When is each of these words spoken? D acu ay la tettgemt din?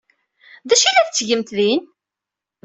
D 0.67 0.69
acu 0.73 0.85
ay 0.87 0.93
la 0.95 1.07
tettgemt 1.07 1.49
din? 1.57 1.81